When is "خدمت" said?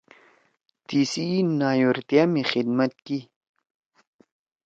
2.51-2.91